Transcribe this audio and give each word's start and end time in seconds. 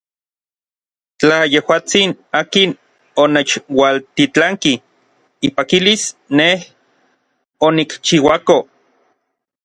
Tla 1.19 1.35
yejuatsin 1.55 2.09
akin 2.39 2.69
onechualtitlanki 3.23 4.71
ipakilis 5.49 6.03
nej 6.39 6.57
onikchiuako. 7.69 8.57